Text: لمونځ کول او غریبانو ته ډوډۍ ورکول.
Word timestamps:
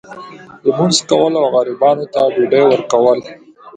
لمونځ 0.67 0.97
کول 1.09 1.33
او 1.39 1.45
غریبانو 1.53 2.05
ته 2.13 2.19
ډوډۍ 2.49 2.61
ورکول. 2.67 3.19